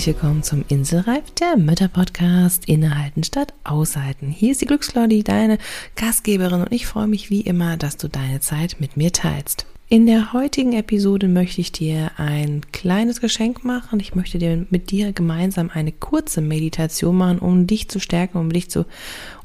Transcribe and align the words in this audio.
Herzlich 0.00 0.16
willkommen 0.16 0.42
zum 0.42 0.64
Inselreif, 0.68 1.30
der 1.32 1.58
Mütter-Podcast 1.58 2.66
Innehalten 2.66 3.22
statt 3.22 3.52
Aushalten. 3.64 4.30
Hier 4.30 4.52
ist 4.52 4.62
die 4.62 4.66
Glücksclaudi, 4.66 5.22
deine 5.22 5.58
Gastgeberin 5.94 6.62
und 6.62 6.72
ich 6.72 6.86
freue 6.86 7.06
mich 7.06 7.28
wie 7.28 7.42
immer, 7.42 7.76
dass 7.76 7.98
du 7.98 8.08
deine 8.08 8.40
Zeit 8.40 8.76
mit 8.80 8.96
mir 8.96 9.12
teilst. 9.12 9.66
In 9.90 10.06
der 10.06 10.32
heutigen 10.32 10.72
Episode 10.72 11.28
möchte 11.28 11.60
ich 11.60 11.70
dir 11.70 12.12
ein 12.16 12.62
kleines 12.72 13.20
Geschenk 13.20 13.62
machen. 13.62 14.00
Ich 14.00 14.14
möchte 14.14 14.38
dir 14.38 14.64
mit 14.70 14.90
dir 14.90 15.12
gemeinsam 15.12 15.68
eine 15.68 15.92
kurze 15.92 16.40
Meditation 16.40 17.18
machen, 17.18 17.38
um 17.38 17.66
dich 17.66 17.90
zu 17.90 18.00
stärken, 18.00 18.38
um 18.38 18.50
dich 18.50 18.70
zu 18.70 18.86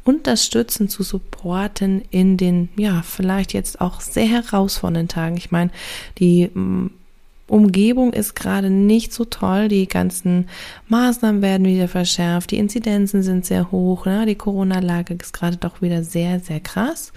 unterstützen, 0.05 0.88
zu 0.88 1.03
supporten 1.03 2.02
in 2.12 2.38
den, 2.38 2.70
ja, 2.77 3.02
vielleicht 3.02 3.52
jetzt 3.52 3.81
auch 3.81 3.99
sehr 3.99 4.27
herausfordernden 4.27 5.09
Tagen. 5.09 5.35
Ich 5.35 5.52
meine, 5.52 5.72
die 6.17 6.49
mm, 6.53 6.91
Umgebung 7.48 8.13
ist 8.13 8.35
gerade 8.35 8.70
nicht 8.70 9.13
so 9.13 9.26
toll. 9.26 9.67
Die 9.67 9.88
ganzen 9.88 10.48
Maßnahmen 10.88 11.41
werden 11.41 11.66
wieder 11.66 11.88
verschärft. 11.88 12.52
Die 12.52 12.58
Inzidenzen 12.58 13.21
sind 13.21 13.45
sehr 13.45 13.71
hoch. 13.71 14.05
Ne? 14.05 14.26
Die 14.26 14.35
Corona-Lage 14.35 15.13
ist 15.13 15.34
gerade 15.34 15.58
doch 15.58 15.81
wieder 15.81 16.04
sehr, 16.04 16.40
sehr 16.40 16.59
krass. 16.59 17.13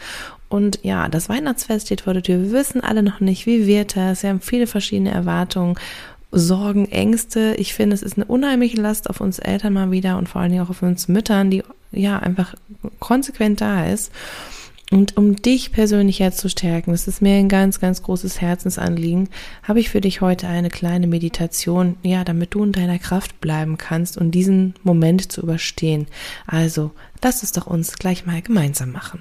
Und 0.48 0.80
ja, 0.82 1.08
das 1.08 1.28
Weihnachtsfest 1.28 1.86
steht 1.86 2.02
vor 2.02 2.14
der 2.14 2.22
Tür. 2.22 2.42
Wir 2.42 2.52
wissen 2.52 2.82
alle 2.82 3.02
noch 3.02 3.20
nicht, 3.20 3.46
wie 3.46 3.66
wird 3.66 3.96
das. 3.96 4.22
Wir 4.22 4.30
haben 4.30 4.40
viele 4.40 4.66
verschiedene 4.66 5.10
Erwartungen. 5.10 5.76
Sorgen, 6.30 6.90
Ängste. 6.90 7.54
Ich 7.56 7.72
finde, 7.72 7.94
es 7.94 8.02
ist 8.02 8.18
eine 8.18 8.26
unheimliche 8.26 8.80
Last 8.80 9.08
auf 9.08 9.22
uns 9.22 9.38
Eltern 9.38 9.72
mal 9.72 9.90
wieder 9.90 10.18
und 10.18 10.28
vor 10.28 10.42
allen 10.42 10.50
Dingen 10.50 10.62
auch 10.62 10.70
auf 10.70 10.82
uns 10.82 11.08
Müttern, 11.08 11.50
die 11.50 11.62
ja 11.90 12.18
einfach 12.18 12.54
konsequent 12.98 13.62
da 13.62 13.86
ist. 13.86 14.12
Und 14.90 15.18
um 15.18 15.36
dich 15.36 15.70
persönlich 15.72 16.18
jetzt 16.18 16.38
zu 16.38 16.48
stärken, 16.48 16.92
das 16.92 17.08
ist 17.08 17.20
mir 17.20 17.34
ein 17.34 17.50
ganz, 17.50 17.78
ganz 17.78 18.02
großes 18.02 18.40
Herzensanliegen, 18.40 19.28
habe 19.62 19.80
ich 19.80 19.90
für 19.90 20.00
dich 20.00 20.22
heute 20.22 20.48
eine 20.48 20.70
kleine 20.70 21.06
Meditation, 21.06 21.96
ja, 22.02 22.24
damit 22.24 22.54
du 22.54 22.64
in 22.64 22.72
deiner 22.72 22.98
Kraft 22.98 23.38
bleiben 23.40 23.76
kannst 23.76 24.16
und 24.16 24.30
diesen 24.30 24.74
Moment 24.82 25.30
zu 25.30 25.42
überstehen. 25.42 26.06
Also, 26.46 26.92
lass 27.22 27.42
es 27.42 27.52
doch 27.52 27.66
uns 27.66 27.98
gleich 27.98 28.24
mal 28.24 28.40
gemeinsam 28.40 28.90
machen. 28.92 29.20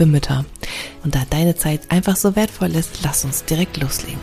Mütter. 0.05 0.45
Und 1.03 1.15
da 1.15 1.23
deine 1.29 1.55
Zeit 1.55 1.89
einfach 1.89 2.15
so 2.15 2.35
wertvoll 2.35 2.75
ist, 2.75 2.99
lass 3.03 3.25
uns 3.25 3.45
direkt 3.45 3.77
loslegen. 3.81 4.19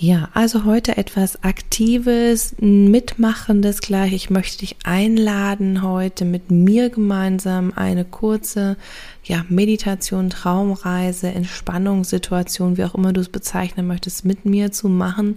Ja, 0.00 0.28
also 0.32 0.64
heute 0.64 0.96
etwas 0.96 1.42
Aktives, 1.42 2.54
Mitmachendes 2.60 3.80
gleich. 3.80 4.12
Ich 4.12 4.30
möchte 4.30 4.58
dich 4.58 4.76
einladen, 4.84 5.82
heute 5.82 6.24
mit 6.24 6.52
mir 6.52 6.88
gemeinsam 6.88 7.72
eine 7.74 8.04
kurze 8.04 8.76
ja, 9.24 9.44
Meditation, 9.48 10.30
Traumreise, 10.30 11.28
Entspannungssituation, 11.28 12.76
wie 12.76 12.84
auch 12.84 12.94
immer 12.94 13.12
du 13.12 13.20
es 13.20 13.28
bezeichnen 13.28 13.86
möchtest, 13.86 14.24
mit 14.24 14.46
mir 14.46 14.72
zu 14.72 14.88
machen, 14.88 15.34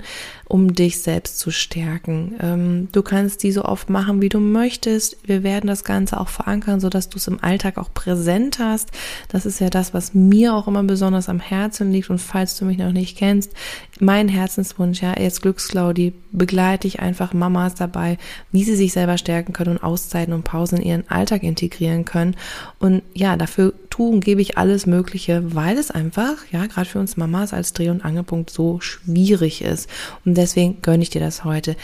um 0.47 0.73
dich 0.73 1.01
selbst 1.01 1.39
zu 1.39 1.51
stärken. 1.51 2.35
Ähm, 2.41 2.87
du 2.93 3.01
kannst 3.01 3.43
die 3.43 3.51
so 3.51 3.65
oft 3.65 3.89
machen, 3.89 4.21
wie 4.21 4.29
du 4.29 4.39
möchtest. 4.39 5.17
Wir 5.27 5.43
werden 5.43 5.67
das 5.67 5.83
Ganze 5.83 6.19
auch 6.19 6.29
verankern, 6.29 6.79
sodass 6.79 7.09
du 7.09 7.17
es 7.17 7.27
im 7.27 7.43
Alltag 7.43 7.77
auch 7.77 7.93
präsent 7.93 8.59
hast. 8.59 8.91
Das 9.27 9.45
ist 9.45 9.59
ja 9.59 9.69
das, 9.69 9.93
was 9.93 10.13
mir 10.13 10.55
auch 10.55 10.67
immer 10.67 10.83
besonders 10.83 11.27
am 11.27 11.39
Herzen 11.41 11.91
liegt. 11.91 12.09
Und 12.09 12.19
falls 12.19 12.57
du 12.57 12.65
mich 12.65 12.77
noch 12.77 12.93
nicht 12.93 13.17
kennst, 13.17 13.51
mein 13.99 14.29
Herzenswunsch, 14.29 15.01
ja, 15.01 15.19
jetzt 15.19 15.41
Glücksclaudi, 15.41 16.13
begleite 16.31 16.87
ich 16.87 17.01
einfach 17.01 17.33
Mamas 17.33 17.75
dabei, 17.75 18.17
wie 18.51 18.63
sie 18.63 18.75
sich 18.75 18.93
selber 18.93 19.17
stärken 19.17 19.53
können 19.53 19.77
und 19.77 19.83
Auszeiten 19.83 20.33
und 20.33 20.43
Pausen 20.43 20.79
in 20.79 20.85
ihren 20.85 21.09
Alltag 21.09 21.43
integrieren 21.43 22.05
können. 22.05 22.35
Und 22.79 23.03
ja, 23.13 23.35
dafür 23.35 23.73
tue 24.01 24.09
und 24.09 24.25
gebe 24.25 24.41
ich 24.41 24.57
alles 24.57 24.85
Mögliche, 24.85 25.56
weil 25.56 25.78
es 25.78 25.91
einfach, 25.91 26.38
ja, 26.51 26.66
gerade 26.66 26.89
für 26.89 27.00
uns 27.00 27.17
Mamas 27.17 27.53
als 27.53 27.73
Dreh- 27.73 27.89
und 27.89 28.03
Angelpunkt 28.03 28.50
so 28.50 28.79
schwierig 28.79 29.62
ist. 29.62 29.89
Und 30.25 30.38
deswegen 30.38 30.81
gönne 30.81 31.03
ich 31.03 31.09
dir 31.09 31.22
das 31.22 31.44
heute. 31.44 31.75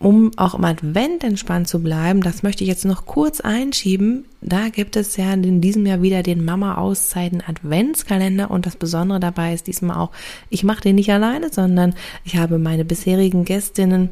Um 0.00 0.30
auch 0.36 0.54
im 0.54 0.64
Advent 0.64 1.24
entspannt 1.24 1.66
zu 1.66 1.82
bleiben, 1.82 2.22
das 2.22 2.44
möchte 2.44 2.62
ich 2.62 2.68
jetzt 2.68 2.84
noch 2.84 3.04
kurz 3.04 3.40
einschieben. 3.40 4.26
Da 4.40 4.68
gibt 4.68 4.94
es 4.94 5.16
ja 5.16 5.32
in 5.32 5.60
diesem 5.60 5.84
Jahr 5.86 6.02
wieder 6.02 6.22
den 6.22 6.44
Mama-Auszeiten 6.44 7.42
Adventskalender 7.44 8.48
und 8.48 8.64
das 8.64 8.76
Besondere 8.76 9.18
dabei 9.18 9.54
ist 9.54 9.66
diesmal 9.66 9.96
auch, 9.96 10.12
ich 10.50 10.62
mache 10.62 10.82
den 10.82 10.94
nicht 10.94 11.10
alleine, 11.10 11.52
sondern 11.52 11.94
ich 12.24 12.36
habe 12.36 12.58
meine 12.58 12.84
bisherigen 12.84 13.44
Gästinnen 13.44 14.10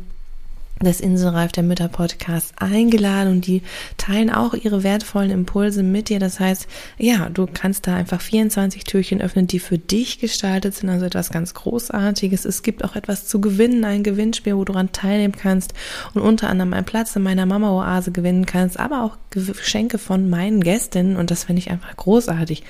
des 0.82 1.00
Inselreif 1.00 1.52
der 1.52 1.62
Mütter 1.62 1.88
Podcast 1.88 2.52
eingeladen 2.56 3.32
und 3.32 3.46
die 3.46 3.62
teilen 3.96 4.30
auch 4.30 4.52
ihre 4.52 4.82
wertvollen 4.82 5.30
Impulse 5.30 5.82
mit 5.82 6.10
dir. 6.10 6.18
Das 6.18 6.38
heißt, 6.38 6.66
ja, 6.98 7.30
du 7.30 7.46
kannst 7.46 7.86
da 7.86 7.94
einfach 7.94 8.20
24 8.20 8.84
Türchen 8.84 9.22
öffnen, 9.22 9.46
die 9.46 9.58
für 9.58 9.78
dich 9.78 10.18
gestaltet 10.18 10.74
sind, 10.74 10.90
also 10.90 11.06
etwas 11.06 11.30
ganz 11.30 11.54
Großartiges. 11.54 12.44
Es 12.44 12.62
gibt 12.62 12.84
auch 12.84 12.94
etwas 12.94 13.26
zu 13.26 13.40
gewinnen, 13.40 13.84
ein 13.84 14.02
Gewinnspiel, 14.02 14.54
wo 14.54 14.64
du 14.64 14.72
daran 14.72 14.92
teilnehmen 14.92 15.34
kannst 15.34 15.72
und 16.12 16.20
unter 16.20 16.50
anderem 16.50 16.74
einen 16.74 16.84
Platz 16.84 17.16
in 17.16 17.22
meiner 17.22 17.46
Mama-Oase 17.46 18.12
gewinnen 18.12 18.44
kannst, 18.44 18.78
aber 18.78 19.02
auch 19.02 19.16
Geschenke 19.30 19.96
von 19.96 20.28
meinen 20.28 20.60
Gästinnen 20.62 21.16
und 21.16 21.30
das 21.30 21.44
finde 21.44 21.60
ich 21.60 21.70
einfach 21.70 21.96
großartig. 21.96 22.62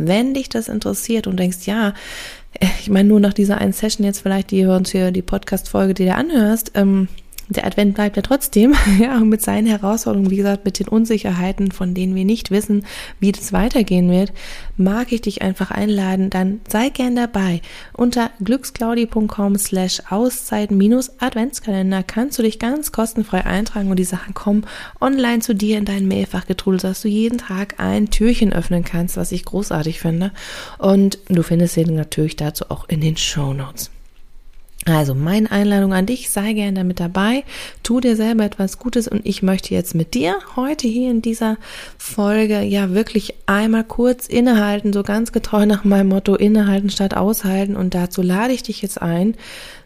Wenn 0.00 0.32
dich 0.32 0.48
das 0.48 0.68
interessiert 0.68 1.26
und 1.26 1.40
denkst, 1.40 1.66
ja, 1.66 1.92
ich 2.80 2.88
meine 2.88 3.08
nur 3.08 3.18
nach 3.18 3.32
dieser 3.32 3.58
einen 3.58 3.72
Session 3.72 4.06
jetzt 4.06 4.20
vielleicht, 4.20 4.52
die 4.52 4.64
uns 4.64 4.92
hier 4.92 5.10
die 5.10 5.22
Podcast-Folge, 5.22 5.94
die 5.94 6.04
du 6.04 6.14
anhörst, 6.14 6.72
ähm, 6.76 7.08
der 7.48 7.66
Advent 7.66 7.94
bleibt 7.94 8.16
ja 8.16 8.22
trotzdem, 8.22 8.74
ja, 9.00 9.18
mit 9.20 9.42
seinen 9.42 9.66
Herausforderungen, 9.66 10.30
wie 10.30 10.36
gesagt, 10.36 10.64
mit 10.64 10.78
den 10.78 10.88
Unsicherheiten, 10.88 11.72
von 11.72 11.94
denen 11.94 12.14
wir 12.14 12.24
nicht 12.24 12.50
wissen, 12.50 12.84
wie 13.20 13.32
das 13.32 13.52
weitergehen 13.52 14.10
wird, 14.10 14.32
mag 14.76 15.12
ich 15.12 15.22
dich 15.22 15.42
einfach 15.42 15.70
einladen, 15.70 16.30
dann 16.30 16.60
sei 16.68 16.90
gern 16.90 17.16
dabei. 17.16 17.60
Unter 17.94 18.30
glücksclaudi.com 18.42 19.56
slash 19.56 20.02
Auszeit 20.10 20.70
minus 20.70 21.20
Adventskalender 21.20 22.02
kannst 22.02 22.38
du 22.38 22.42
dich 22.42 22.58
ganz 22.58 22.92
kostenfrei 22.92 23.44
eintragen 23.44 23.90
und 23.90 23.98
die 23.98 24.04
Sachen 24.04 24.34
kommen 24.34 24.66
online 25.00 25.40
zu 25.40 25.54
dir 25.54 25.78
in 25.78 25.84
dein 25.84 26.06
Mailfach 26.06 26.46
getrudelt, 26.46 26.84
dass 26.84 27.02
du 27.02 27.08
jeden 27.08 27.38
Tag 27.38 27.76
ein 27.78 28.10
Türchen 28.10 28.52
öffnen 28.52 28.84
kannst, 28.84 29.16
was 29.16 29.32
ich 29.32 29.44
großartig 29.44 30.00
finde. 30.00 30.32
Und 30.78 31.18
du 31.28 31.42
findest 31.42 31.76
den 31.76 31.94
natürlich 31.94 32.36
dazu 32.36 32.66
auch 32.68 32.88
in 32.88 33.00
den 33.00 33.16
Show 33.16 33.52
Notes. 33.54 33.90
Also 34.88 35.14
meine 35.14 35.50
Einladung 35.50 35.92
an 35.92 36.06
dich, 36.06 36.30
sei 36.30 36.54
gerne 36.54 36.78
damit 36.78 36.98
dabei, 36.98 37.44
tu 37.82 38.00
dir 38.00 38.16
selber 38.16 38.44
etwas 38.44 38.78
Gutes 38.78 39.06
und 39.06 39.26
ich 39.26 39.42
möchte 39.42 39.74
jetzt 39.74 39.94
mit 39.94 40.14
dir 40.14 40.38
heute 40.56 40.88
hier 40.88 41.10
in 41.10 41.20
dieser 41.20 41.58
Folge 41.98 42.62
ja 42.62 42.94
wirklich 42.94 43.34
einmal 43.46 43.84
kurz 43.84 44.26
innehalten, 44.26 44.92
so 44.94 45.02
ganz 45.02 45.32
getreu 45.32 45.66
nach 45.66 45.84
meinem 45.84 46.08
Motto 46.08 46.36
innehalten 46.36 46.88
statt 46.88 47.14
aushalten 47.14 47.76
und 47.76 47.94
dazu 47.94 48.22
lade 48.22 48.54
ich 48.54 48.62
dich 48.62 48.80
jetzt 48.80 49.02
ein, 49.02 49.34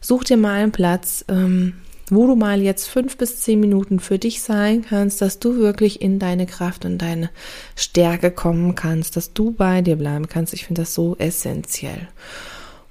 such 0.01 0.25
dir 0.25 0.37
mal 0.37 0.63
einen 0.63 0.73
Platz, 0.73 1.25
ähm, 1.29 1.75
wo 2.09 2.27
du 2.27 2.37
mal 2.37 2.61
jetzt 2.61 2.87
fünf 2.87 3.17
bis 3.17 3.41
zehn 3.41 3.59
Minuten 3.59 3.99
für 3.99 4.19
dich 4.19 4.43
sein 4.43 4.85
kannst, 4.89 5.21
dass 5.21 5.39
du 5.39 5.57
wirklich 5.57 6.01
in 6.01 6.19
deine 6.19 6.47
Kraft 6.47 6.85
und 6.85 6.99
deine 6.99 7.31
Stärke 7.75 8.31
kommen 8.31 8.75
kannst, 8.75 9.17
dass 9.17 9.33
du 9.33 9.51
bei 9.51 9.83
dir 9.83 9.97
bleiben 9.97 10.29
kannst. 10.29 10.53
Ich 10.53 10.67
finde 10.67 10.83
das 10.83 10.95
so 10.95 11.17
essentiell. 11.19 12.09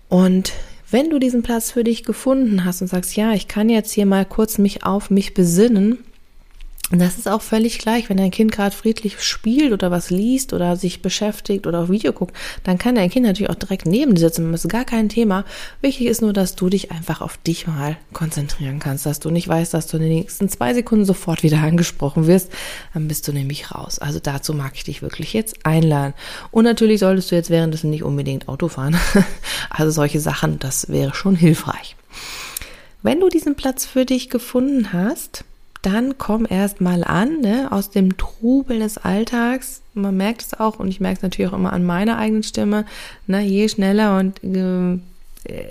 Und 0.10 0.52
wenn 0.92 1.10
du 1.10 1.20
diesen 1.20 1.42
Platz 1.42 1.72
für 1.72 1.84
dich 1.84 2.04
gefunden 2.04 2.66
hast 2.66 2.82
und 2.82 2.88
sagst, 2.88 3.16
ja, 3.16 3.34
ich 3.34 3.48
kann 3.48 3.70
jetzt 3.70 3.92
hier 3.92 4.06
mal 4.06 4.26
kurz 4.26 4.58
mich 4.58 4.84
auf 4.84 5.10
mich 5.10 5.34
besinnen, 5.34 6.00
und 6.92 7.00
das 7.00 7.18
ist 7.18 7.28
auch 7.28 7.42
völlig 7.42 7.80
gleich, 7.80 8.10
wenn 8.10 8.18
dein 8.18 8.32
Kind 8.32 8.52
gerade 8.52 8.76
friedlich 8.76 9.22
spielt 9.22 9.72
oder 9.72 9.92
was 9.92 10.10
liest 10.10 10.52
oder 10.52 10.76
sich 10.76 11.02
beschäftigt 11.02 11.66
oder 11.66 11.80
auf 11.80 11.90
Video 11.90 12.12
guckt, 12.12 12.36
dann 12.64 12.78
kann 12.78 12.96
dein 12.96 13.10
Kind 13.10 13.26
natürlich 13.26 13.50
auch 13.50 13.56
direkt 13.56 13.86
neben 13.86 14.16
dir 14.16 14.20
sitzen. 14.20 14.52
Das 14.52 14.66
ist 14.66 14.72
gar 14.72 14.84
kein 14.84 15.08
Thema. 15.08 15.46
Wichtig 15.82 16.08
ist 16.08 16.22
nur, 16.22 16.34
dass 16.34 16.56
du 16.56 16.70
dich 16.70 16.92
einfach 16.92 17.22
auf 17.22 17.38
dich 17.38 17.66
mal 17.66 17.98
konzentrieren 18.12 18.80
kannst, 18.80 19.06
dass 19.06 19.20
du 19.20 19.30
nicht 19.30 19.48
weißt, 19.48 19.74
dass 19.74 19.88
du 19.88 19.98
in 19.98 20.04
den 20.04 20.12
nächsten 20.12 20.50
zwei 20.50 20.74
Sekunden 20.74 21.06
sofort 21.06 21.44
wieder 21.44 21.60
angesprochen 21.62 22.28
wirst. 22.28 22.52
Dann 22.94 23.08
bist 23.08 23.28
du 23.28 23.32
nämlich 23.32 23.72
raus. 23.72 24.00
Also 24.00 24.20
dazu 24.20 24.54
mag 24.54 24.74
ich 24.76 24.84
dich 24.84 25.02
wirklich 25.02 25.32
jetzt 25.32 25.66
einladen. 25.66 26.14
Und 26.52 26.66
natürlich 26.66 27.00
solltest 27.00 27.32
du 27.32 27.36
jetzt 27.36 27.50
währenddessen 27.50 27.90
nicht 27.90 28.04
unbedingt 28.04 28.48
Auto 28.48 28.68
fahren. 28.68 28.98
Also 29.70 29.92
solche 29.92 30.20
Sachen, 30.20 30.60
das 30.60 30.90
wäre 30.90 31.14
schon 31.14 31.36
hilfreich. 31.36 31.96
Wenn 33.04 33.20
du 33.20 33.30
diesen 33.30 33.56
Platz 33.56 33.86
für 33.86 34.06
dich 34.06 34.30
gefunden 34.30 34.92
hast, 34.92 35.46
dann 35.82 36.18
komm 36.18 36.46
erst 36.48 36.80
mal 36.80 37.04
an, 37.04 37.42
ne, 37.42 37.72
aus 37.72 37.90
dem 37.90 38.18
Trubel 38.18 38.80
des 38.80 38.98
Alltags. 38.98 39.82
Man 39.94 40.16
merkt 40.16 40.42
es 40.42 40.60
auch 40.60 40.80
und 40.80 40.88
ich 40.90 41.00
merke 41.00 41.18
es 41.18 41.24
natürlich 41.24 41.52
auch 41.52 41.58
immer 41.58 41.74
an 41.74 41.84
meiner 41.84 42.18
eigenen 42.18 42.44
Stimme, 42.44 42.86
ne, 43.28 43.42
je 43.42 43.68
schneller 43.68 44.20
und 44.20 44.44
äh, 44.44 45.00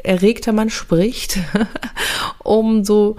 erregter 0.02 0.52
man 0.52 0.70
spricht, 0.70 1.38
umso 2.40 3.16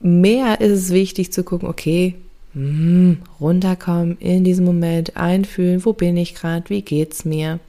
mehr 0.00 0.60
ist 0.60 0.72
es 0.72 0.90
wichtig 0.90 1.32
zu 1.32 1.44
gucken, 1.44 1.68
okay, 1.68 2.14
mm, 2.54 3.14
runterkommen, 3.38 4.16
in 4.18 4.44
diesem 4.44 4.64
Moment 4.64 5.16
einfühlen, 5.16 5.84
wo 5.84 5.92
bin 5.92 6.16
ich 6.16 6.34
gerade, 6.34 6.70
wie 6.70 6.82
geht's 6.82 7.26
mir. 7.26 7.60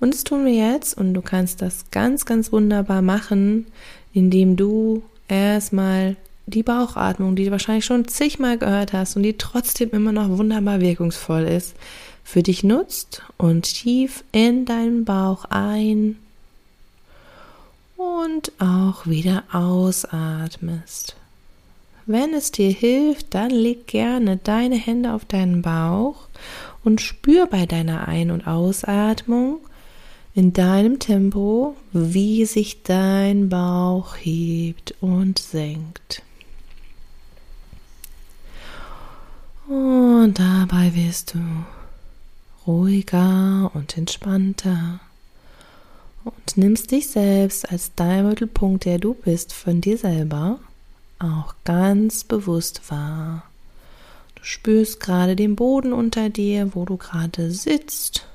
Und 0.00 0.14
das 0.14 0.24
tun 0.24 0.46
wir 0.46 0.54
jetzt 0.54 0.96
und 0.96 1.14
du 1.14 1.22
kannst 1.22 1.62
das 1.62 1.90
ganz, 1.90 2.24
ganz 2.24 2.50
wunderbar 2.50 3.02
machen, 3.02 3.66
indem 4.12 4.56
du 4.56 5.02
erstmal 5.28 6.16
die 6.50 6.62
Bauchatmung, 6.62 7.36
die 7.36 7.46
du 7.46 7.50
wahrscheinlich 7.50 7.84
schon 7.84 8.08
zigmal 8.08 8.58
gehört 8.58 8.92
hast 8.92 9.16
und 9.16 9.22
die 9.22 9.38
trotzdem 9.38 9.90
immer 9.90 10.12
noch 10.12 10.28
wunderbar 10.28 10.80
wirkungsvoll 10.80 11.44
ist, 11.44 11.74
für 12.24 12.42
dich 12.42 12.62
nutzt 12.62 13.22
und 13.38 13.62
tief 13.62 14.24
in 14.32 14.64
deinen 14.64 15.04
Bauch 15.04 15.46
ein 15.46 16.16
und 17.96 18.52
auch 18.58 19.06
wieder 19.06 19.44
ausatmest. 19.52 21.16
Wenn 22.06 22.34
es 22.34 22.50
dir 22.50 22.70
hilft, 22.70 23.34
dann 23.34 23.50
leg 23.50 23.86
gerne 23.86 24.38
deine 24.38 24.76
Hände 24.76 25.12
auf 25.12 25.24
deinen 25.24 25.62
Bauch 25.62 26.28
und 26.82 27.00
spür 27.00 27.46
bei 27.46 27.66
deiner 27.66 28.08
Ein- 28.08 28.30
und 28.30 28.46
Ausatmung 28.46 29.58
in 30.34 30.52
deinem 30.52 30.98
Tempo, 30.98 31.76
wie 31.92 32.44
sich 32.46 32.82
dein 32.82 33.48
Bauch 33.48 34.16
hebt 34.16 34.94
und 35.00 35.38
senkt. 35.38 36.22
Und 39.70 40.34
dabei 40.40 40.96
wirst 40.96 41.34
du 41.34 41.38
ruhiger 42.66 43.70
und 43.72 43.96
entspannter 43.96 44.98
und 46.24 46.56
nimmst 46.56 46.90
dich 46.90 47.06
selbst 47.06 47.70
als 47.70 47.92
dein 47.94 48.28
Mittelpunkt, 48.28 48.84
der 48.84 48.98
du 48.98 49.14
bist, 49.14 49.52
von 49.52 49.80
dir 49.80 49.96
selber 49.96 50.58
auch 51.20 51.54
ganz 51.62 52.24
bewusst 52.24 52.90
wahr. 52.90 53.44
Du 54.34 54.42
spürst 54.42 54.98
gerade 54.98 55.36
den 55.36 55.54
Boden 55.54 55.92
unter 55.92 56.30
dir, 56.30 56.74
wo 56.74 56.84
du 56.84 56.96
gerade 56.96 57.52
sitzt. 57.52 58.26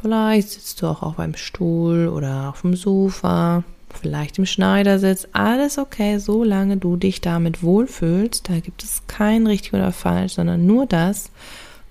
Vielleicht 0.00 0.48
sitzt 0.48 0.80
du 0.80 0.86
auch 0.86 1.02
auf 1.02 1.18
einem 1.18 1.36
Stuhl 1.36 2.08
oder 2.08 2.48
auf 2.48 2.62
dem 2.62 2.74
Sofa, 2.74 3.64
vielleicht 3.94 4.38
im 4.38 4.46
Schneidersitz. 4.46 5.28
Alles 5.32 5.78
okay, 5.78 6.18
solange 6.18 6.76
du 6.76 6.96
dich 6.96 7.20
damit 7.20 7.62
wohlfühlst. 7.62 8.48
Da 8.48 8.60
gibt 8.60 8.82
es 8.82 9.02
kein 9.06 9.46
richtig 9.46 9.74
oder 9.74 9.92
falsch, 9.92 10.34
sondern 10.34 10.66
nur 10.66 10.86
das, 10.86 11.30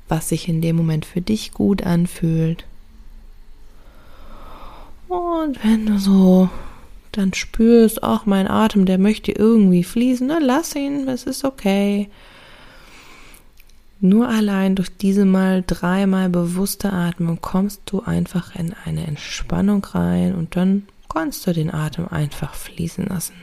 was 0.07 0.29
sich 0.29 0.47
in 0.47 0.61
dem 0.61 0.75
Moment 0.75 1.05
für 1.05 1.21
dich 1.21 1.51
gut 1.51 1.83
anfühlt. 1.83 2.65
Und 5.07 5.63
wenn 5.63 5.85
du 5.85 5.97
so 5.97 6.49
dann 7.11 7.33
spürst, 7.33 8.03
auch 8.03 8.25
mein 8.25 8.47
Atem, 8.47 8.85
der 8.85 8.99
möchte 8.99 9.31
irgendwie 9.31 9.83
fließen, 9.83 10.27
dann 10.27 10.43
lass 10.43 10.75
ihn, 10.75 11.07
es 11.07 11.23
ist 11.23 11.43
okay. 11.43 12.09
Nur 14.01 14.29
allein 14.29 14.75
durch 14.75 14.95
diese 14.95 15.25
mal 15.25 15.63
dreimal 15.65 16.29
bewusste 16.29 16.93
Atmung 16.93 17.41
kommst 17.41 17.81
du 17.87 18.01
einfach 18.01 18.55
in 18.55 18.73
eine 18.85 19.05
Entspannung 19.05 19.83
rein 19.83 20.35
und 20.35 20.55
dann 20.55 20.87
kannst 21.09 21.45
du 21.45 21.53
den 21.53 21.73
Atem 21.73 22.07
einfach 22.07 22.53
fließen 22.53 23.05
lassen. 23.07 23.35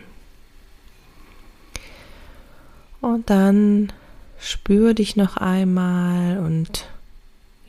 Und 3.01 3.29
dann 3.29 3.93
spür 4.39 4.95
dich 4.95 5.17
noch 5.17 5.37
einmal 5.37 6.39
und 6.39 6.89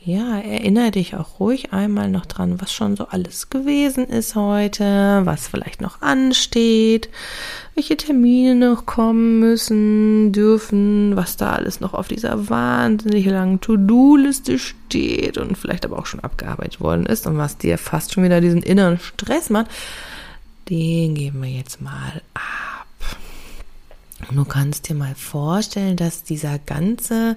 ja, 0.08 0.40
erinnere 0.40 0.92
dich 0.92 1.16
auch 1.16 1.42
ruhig 1.42 1.74
einmal 1.74 2.10
noch 2.10 2.26
dran, 2.26 2.62
was 2.62 2.72
schon 2.72 2.96
so 2.96 3.08
alles 3.10 3.50
gewesen 3.50 4.06
ist 4.06 4.36
heute, 4.36 5.22
was 5.26 5.50
vielleicht 5.50 5.82
noch 5.82 6.02
ansteht, 6.02 7.10
welche 7.76 7.98
Termine 7.98 8.56
noch 8.56 8.86
kommen 8.86 9.40
müssen, 9.40 10.32
dürfen, 10.32 11.18
was 11.18 11.36
da 11.36 11.52
alles 11.52 11.82
noch 11.82 11.94
auf 11.94 12.08
dieser 12.08 12.50
wahnsinnig 12.50 13.26
langen 13.26 13.60
To-Do-Liste 13.60 14.60
steht 14.60 15.38
und 15.38 15.58
vielleicht 15.58 15.84
aber 15.84 16.00
auch 16.00 16.06
schon 16.06 16.22
abgearbeitet 16.22 16.80
worden 16.80 17.06
ist 17.06 17.28
und 17.28 17.38
was 17.38 17.58
dir 17.58 17.78
fast 17.78 18.14
schon 18.14 18.24
wieder 18.24 18.40
diesen 18.40 18.64
inneren 18.64 19.00
Stress 19.00 19.50
macht, 19.50 19.68
den 20.70 21.16
geben 21.16 21.42
wir 21.42 21.50
jetzt 21.50 21.82
mal 21.82 22.22
ab. 22.34 22.88
Und 24.30 24.38
du 24.38 24.46
kannst 24.46 24.88
dir 24.88 24.96
mal 24.96 25.16
vorstellen, 25.16 25.98
dass 25.98 26.24
dieser 26.24 26.60
ganze 26.60 27.36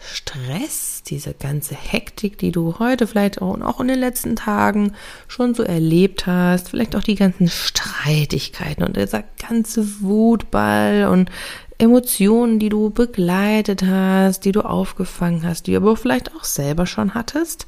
Stress, 0.00 1.02
diese 1.06 1.34
ganze 1.34 1.74
Hektik, 1.74 2.38
die 2.38 2.52
du 2.52 2.78
heute 2.78 3.06
vielleicht 3.06 3.42
auch, 3.42 3.60
auch 3.60 3.80
in 3.80 3.88
den 3.88 3.98
letzten 3.98 4.36
Tagen 4.36 4.92
schon 5.28 5.54
so 5.54 5.62
erlebt 5.62 6.26
hast, 6.26 6.70
vielleicht 6.70 6.96
auch 6.96 7.02
die 7.02 7.14
ganzen 7.14 7.48
Streitigkeiten 7.48 8.82
und 8.82 8.96
dieser 8.96 9.24
ganze 9.38 10.00
Wutball 10.00 11.08
und 11.10 11.30
Emotionen, 11.80 12.58
die 12.58 12.68
du 12.68 12.90
begleitet 12.90 13.82
hast, 13.82 14.44
die 14.44 14.52
du 14.52 14.60
aufgefangen 14.60 15.44
hast, 15.44 15.66
die 15.66 15.72
du 15.72 15.78
aber 15.78 15.96
vielleicht 15.96 16.34
auch 16.36 16.44
selber 16.44 16.86
schon 16.86 17.14
hattest. 17.14 17.66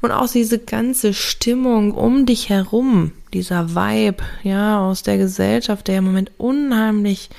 Und 0.00 0.10
auch 0.10 0.28
diese 0.28 0.58
ganze 0.58 1.14
Stimmung 1.14 1.92
um 1.92 2.26
dich 2.26 2.48
herum, 2.48 3.12
dieser 3.32 3.74
Vibe, 3.74 4.22
ja, 4.42 4.80
aus 4.80 5.04
der 5.04 5.16
Gesellschaft, 5.16 5.86
der 5.86 5.98
im 5.98 6.04
Moment 6.04 6.32
unheimlich 6.38 7.30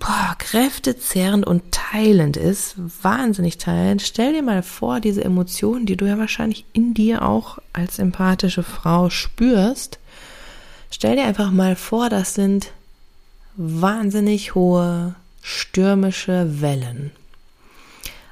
boah, 0.00 0.34
kräftezehrend 0.38 1.46
und 1.46 1.62
teilend 1.70 2.36
ist, 2.36 2.74
wahnsinnig 3.02 3.58
teilend. 3.58 4.02
Stell 4.02 4.32
dir 4.32 4.42
mal 4.42 4.62
vor, 4.62 4.98
diese 4.98 5.22
Emotionen, 5.22 5.86
die 5.86 5.96
du 5.96 6.06
ja 6.06 6.18
wahrscheinlich 6.18 6.64
in 6.72 6.94
dir 6.94 7.22
auch 7.22 7.58
als 7.72 7.98
empathische 7.98 8.62
Frau 8.62 9.10
spürst, 9.10 9.98
stell 10.90 11.16
dir 11.16 11.24
einfach 11.24 11.52
mal 11.52 11.76
vor, 11.76 12.08
das 12.08 12.34
sind 12.34 12.72
wahnsinnig 13.56 14.54
hohe 14.54 15.14
stürmische 15.42 16.60
Wellen. 16.60 17.12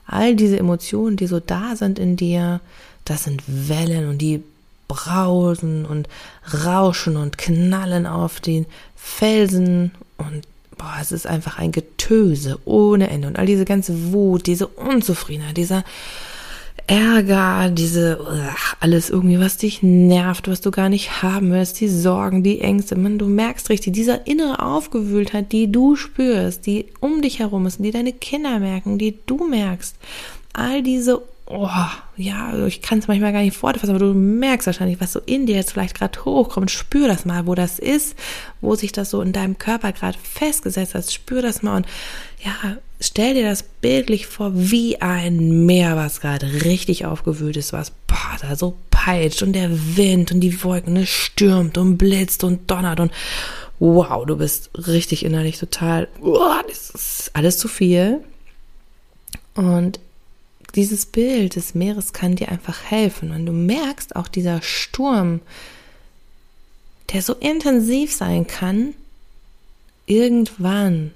All 0.06 0.34
diese 0.34 0.58
Emotionen, 0.58 1.16
die 1.16 1.26
so 1.26 1.38
da 1.38 1.76
sind 1.76 1.98
in 1.98 2.16
dir, 2.16 2.60
das 3.04 3.24
sind 3.24 3.42
Wellen 3.46 4.08
und 4.08 4.18
die 4.18 4.42
brausen 4.88 5.84
und 5.84 6.08
rauschen 6.64 7.18
und 7.18 7.36
knallen 7.36 8.06
auf 8.06 8.40
den 8.40 8.64
Felsen 8.96 9.92
und 10.16 10.46
boah, 10.78 10.96
es 11.00 11.12
ist 11.12 11.26
einfach 11.26 11.58
ein 11.58 11.72
Getöse 11.72 12.58
ohne 12.64 13.10
Ende. 13.10 13.28
Und 13.28 13.38
all 13.38 13.46
diese 13.46 13.64
ganze 13.64 14.12
Wut, 14.12 14.46
diese 14.46 14.66
Unzufriedenheit, 14.66 15.56
dieser 15.56 15.84
Ärger, 16.86 17.68
diese 17.68 18.18
ugh, 18.18 18.76
alles 18.80 19.10
irgendwie, 19.10 19.38
was 19.38 19.58
dich 19.58 19.82
nervt, 19.82 20.48
was 20.48 20.62
du 20.62 20.70
gar 20.70 20.88
nicht 20.88 21.22
haben 21.22 21.50
willst, 21.50 21.80
die 21.80 21.88
Sorgen, 21.88 22.42
die 22.42 22.62
Ängste, 22.62 22.96
man, 22.96 23.18
du 23.18 23.26
merkst 23.26 23.68
richtig, 23.68 23.92
diese 23.92 24.22
innere 24.24 24.64
Aufgewühltheit, 24.64 25.52
die 25.52 25.70
du 25.70 25.96
spürst, 25.96 26.64
die 26.64 26.86
um 27.00 27.20
dich 27.20 27.40
herum 27.40 27.66
ist, 27.66 27.84
die 27.84 27.90
deine 27.90 28.14
Kinder 28.14 28.58
merken, 28.58 28.96
die 28.96 29.18
du 29.26 29.46
merkst, 29.46 29.96
all 30.54 30.82
diese 30.82 31.20
oh, 31.48 31.70
ja, 32.16 32.48
also 32.48 32.66
ich 32.66 32.82
kann 32.82 32.98
es 32.98 33.08
manchmal 33.08 33.32
gar 33.32 33.42
nicht 33.42 33.56
fortfassen, 33.56 33.90
aber 33.90 34.04
du 34.04 34.14
merkst 34.14 34.66
wahrscheinlich, 34.66 35.00
was 35.00 35.12
so 35.12 35.20
in 35.24 35.46
dir 35.46 35.56
jetzt 35.56 35.72
vielleicht 35.72 35.96
gerade 35.96 36.24
hochkommt. 36.24 36.70
Spür 36.70 37.08
das 37.08 37.24
mal, 37.24 37.46
wo 37.46 37.54
das 37.54 37.78
ist, 37.78 38.16
wo 38.60 38.74
sich 38.74 38.92
das 38.92 39.10
so 39.10 39.22
in 39.22 39.32
deinem 39.32 39.58
Körper 39.58 39.92
gerade 39.92 40.18
festgesetzt 40.18 40.94
hat. 40.94 41.10
Spür 41.10 41.42
das 41.42 41.62
mal 41.62 41.76
und 41.76 41.86
ja, 42.44 42.76
stell 43.00 43.34
dir 43.34 43.44
das 43.44 43.62
bildlich 43.62 44.26
vor 44.26 44.52
wie 44.54 45.00
ein 45.00 45.66
Meer, 45.66 45.96
was 45.96 46.20
gerade 46.20 46.64
richtig 46.64 47.06
aufgewühlt 47.06 47.56
ist, 47.56 47.72
was 47.72 47.92
boah, 48.06 48.36
da 48.40 48.54
so 48.54 48.76
peitscht 48.90 49.42
und 49.42 49.54
der 49.54 49.70
Wind 49.96 50.32
und 50.32 50.40
die 50.40 50.62
Wolken, 50.62 50.96
es 50.96 51.08
stürmt 51.08 51.78
und 51.78 51.96
blitzt 51.96 52.44
und 52.44 52.70
donnert 52.70 53.00
und 53.00 53.12
wow, 53.78 54.26
du 54.26 54.36
bist 54.36 54.70
richtig 54.74 55.24
innerlich 55.24 55.58
total, 55.58 56.08
oh, 56.20 56.60
das 56.68 56.90
ist 56.90 57.30
alles 57.32 57.58
zu 57.58 57.68
viel. 57.68 58.20
Und 59.54 60.00
dieses 60.74 61.06
Bild 61.06 61.56
des 61.56 61.74
Meeres 61.74 62.12
kann 62.12 62.36
dir 62.36 62.50
einfach 62.50 62.84
helfen. 62.84 63.30
Und 63.30 63.46
du 63.46 63.52
merkst 63.52 64.16
auch 64.16 64.28
dieser 64.28 64.62
Sturm, 64.62 65.40
der 67.12 67.22
so 67.22 67.34
intensiv 67.34 68.12
sein 68.12 68.46
kann, 68.46 68.94
irgendwann 70.06 71.12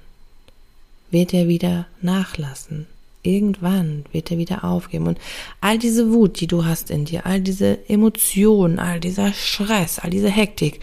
wird 1.11 1.33
er 1.33 1.47
wieder 1.47 1.87
nachlassen. 2.01 2.87
Irgendwann 3.21 4.03
wird 4.11 4.31
er 4.31 4.37
wieder 4.37 4.63
aufgeben. 4.65 5.07
Und 5.07 5.19
all 5.61 5.77
diese 5.77 6.11
Wut, 6.11 6.41
die 6.41 6.47
du 6.47 6.65
hast 6.65 6.89
in 6.89 7.05
dir, 7.05 7.25
all 7.25 7.39
diese 7.39 7.87
Emotionen, 7.87 8.79
all 8.79 8.99
dieser 8.99 9.31
Stress, 9.31 9.99
all 9.99 10.09
diese 10.09 10.29
Hektik, 10.29 10.81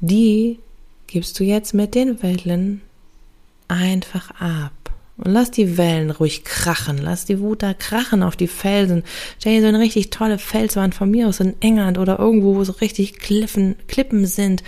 die 0.00 0.58
gibst 1.06 1.38
du 1.38 1.44
jetzt 1.44 1.74
mit 1.74 1.94
den 1.94 2.22
Wellen 2.22 2.80
einfach 3.68 4.30
ab. 4.40 4.72
Und 5.18 5.30
lass 5.30 5.50
die 5.50 5.76
Wellen 5.76 6.10
ruhig 6.10 6.42
krachen, 6.42 6.98
lass 6.98 7.26
die 7.26 7.38
Wut 7.38 7.62
da 7.62 7.74
krachen 7.74 8.22
auf 8.22 8.34
die 8.34 8.48
Felsen. 8.48 9.04
Stell 9.38 9.56
dir 9.56 9.60
so 9.60 9.68
eine 9.68 9.78
richtig 9.78 10.10
tolle 10.10 10.38
Felswand 10.38 10.94
von 10.94 11.10
mir 11.10 11.28
aus 11.28 11.38
in 11.40 11.54
England 11.60 11.98
oder 11.98 12.18
irgendwo, 12.18 12.56
wo 12.56 12.64
so 12.64 12.72
richtig 12.72 13.18
Klippen, 13.18 13.76
Klippen 13.88 14.26
sind. 14.26 14.62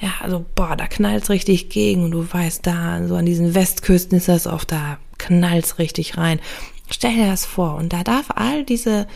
Ja, 0.00 0.14
also, 0.20 0.44
boah, 0.54 0.74
da 0.74 0.86
knallt's 0.86 1.28
richtig 1.28 1.68
gegen 1.68 2.04
und 2.04 2.12
du 2.12 2.26
weißt, 2.32 2.66
da, 2.66 3.06
so 3.06 3.14
an 3.14 3.26
diesen 3.26 3.54
Westküsten 3.54 4.16
ist 4.16 4.28
das 4.28 4.46
oft, 4.46 4.72
da 4.72 4.98
knallt's 5.18 5.78
richtig 5.78 6.16
rein. 6.16 6.40
Stell 6.90 7.14
dir 7.14 7.26
das 7.26 7.44
vor 7.44 7.76
und 7.76 7.92
da 7.92 8.02
darf 8.02 8.30
all 8.34 8.64
diese 8.64 9.06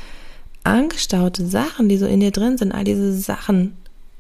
angestaute 0.65 1.47
Sachen, 1.47 1.89
die 1.89 1.97
so 1.97 2.07
in 2.07 2.21
dir 2.21 2.31
drin 2.31 2.59
sind, 2.59 2.73
all 2.73 2.85
diese 2.85 3.13
Sachen 3.13 3.77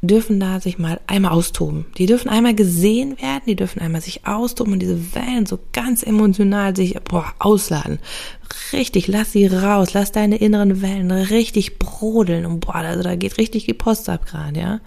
dürfen 0.07 0.41
da 0.41 0.61
sich 0.61 0.79
mal 0.79 1.01
einmal 1.07 1.33
austoben. 1.33 1.87
Die 1.99 2.07
dürfen 2.07 2.29
einmal 2.29 2.55
gesehen 2.55 3.21
werden, 3.21 3.43
die 3.47 3.57
dürfen 3.57 3.81
einmal 3.81 4.01
sich 4.01 4.27
austoben 4.27 4.73
und 4.73 4.81
diese 4.81 5.15
Wellen 5.15 5.47
so 5.47 5.59
ganz 5.73 6.03
emotional 6.03 6.75
sich 6.75 6.95
boah, 7.05 7.33
ausladen. 7.39 7.99
Richtig, 8.73 9.07
lass 9.09 9.33
sie 9.33 9.47
raus, 9.47 9.95
lass 9.95 10.13
deine 10.13 10.37
inneren 10.37 10.83
Wellen 10.83 11.11
richtig 11.11 11.79
brodeln 11.79 12.47
und 12.47 12.61
boah, 12.61 12.77
also 12.77 13.03
da 13.03 13.17
geht 13.17 13.39
richtig 13.39 13.67
die 13.67 13.75
Post 13.75 14.09
ab 14.09 14.27
gerade, 14.27 14.59
ja. 14.59 14.81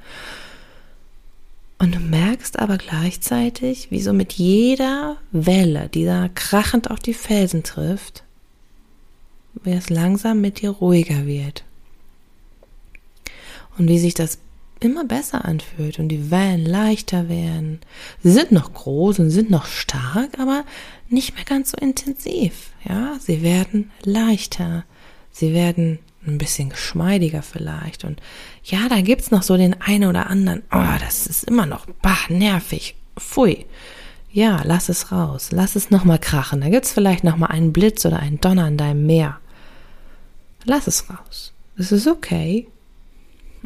Und 1.80 1.94
du 1.94 2.00
merkst 2.00 2.58
aber 2.58 2.78
gleichzeitig, 2.78 3.92
wie 3.92 4.02
so 4.02 4.12
mit 4.12 4.34
jeder 4.34 5.18
Welle, 5.32 5.90
die 5.90 6.06
da 6.06 6.28
krachend 6.34 6.90
auf 6.90 7.00
die 7.00 7.14
Felsen 7.14 7.64
trifft, 7.64 8.24
wie 9.64 9.74
es 9.74 9.90
langsam 9.90 10.42
mit 10.42 10.62
dir 10.62 10.72
ruhiger 10.72 11.26
wird. 11.28 11.64
Und 13.78 13.88
wie 13.88 14.00
sich 14.00 14.16
das 14.16 14.40
immer 14.80 15.06
besser 15.06 15.46
anfühlt 15.46 16.00
und 16.00 16.10
die 16.10 16.32
Wellen 16.32 16.66
leichter 16.66 17.30
werden. 17.30 17.80
Sie 18.24 18.32
sind 18.32 18.52
noch 18.52 18.74
groß 18.74 19.20
und 19.20 19.30
sind 19.30 19.50
noch 19.50 19.66
stark, 19.66 20.40
aber 20.40 20.66
nicht 21.10 21.36
mehr 21.36 21.46
ganz 21.46 21.72
so 21.72 21.78
intensiv. 21.78 22.72
Ja, 22.88 23.18
sie 23.20 23.42
werden 23.42 23.92
leichter. 24.04 24.86
Sie 25.32 25.54
werden 25.54 26.00
ein 26.26 26.38
bisschen 26.38 26.70
geschmeidiger 26.70 27.42
vielleicht. 27.42 28.04
Und 28.04 28.22
ja, 28.64 28.90
da 28.90 29.02
gibt's 29.02 29.32
noch 29.32 29.44
so 29.44 29.58
den 29.58 29.82
einen 29.82 30.10
oder 30.10 30.28
anderen. 30.28 30.64
Oh, 30.72 30.98
das 31.00 31.28
ist 31.28 31.44
immer 31.46 31.66
noch 31.66 31.86
bah, 32.02 32.18
nervig. 32.30 32.96
Pfui. 33.18 33.66
Ja, 34.32 34.62
lass 34.64 34.90
es 34.90 35.12
raus. 35.12 35.50
Lass 35.52 35.76
es 35.76 35.90
nochmal 35.90 36.20
krachen. 36.20 36.62
Da 36.62 36.70
gibt's 36.70 36.92
vielleicht 36.92 37.24
nochmal 37.24 37.52
einen 37.52 37.74
Blitz 37.74 38.06
oder 38.06 38.20
einen 38.20 38.42
Donner 38.42 38.68
in 38.68 38.78
deinem 38.78 39.06
Meer. 39.06 39.40
Lass 40.66 40.88
es 40.88 41.10
raus. 41.10 41.54
Es 41.78 41.92
ist 41.92 42.08
okay. 42.08 42.68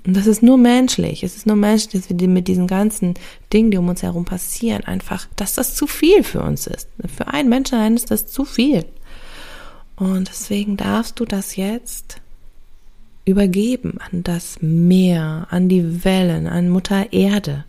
Und 0.06 0.18
das 0.18 0.26
ist 0.26 0.42
nur 0.42 0.58
menschlich. 0.58 1.24
Es 1.24 1.36
ist 1.36 1.46
nur 1.46 1.56
menschlich, 1.56 2.08
dass 2.08 2.20
wir 2.20 2.28
mit 2.28 2.48
diesen 2.48 2.68
ganzen 2.68 3.14
Dingen, 3.54 3.70
die 3.70 3.78
um 3.78 3.88
uns 3.88 4.02
herum 4.02 4.26
passieren, 4.26 4.84
einfach, 4.84 5.28
dass 5.36 5.54
das 5.54 5.76
zu 5.76 5.86
viel 5.86 6.24
für 6.24 6.42
uns 6.42 6.66
ist. 6.68 6.88
Für 7.16 7.28
einen 7.28 7.50
Menschen 7.50 7.96
ist 7.96 8.10
das 8.10 8.28
zu 8.28 8.44
viel. 8.44 8.86
Und 9.96 10.30
deswegen 10.30 10.78
darfst 10.78 11.20
du 11.20 11.26
das 11.26 11.56
jetzt 11.56 12.18
übergeben 13.26 14.00
an 14.12 14.24
das 14.24 14.58
Meer, 14.62 15.48
an 15.52 15.70
die 15.70 16.04
Wellen, 16.04 16.48
an 16.48 16.70
Mutter 16.70 17.14
Erde, 17.14 17.66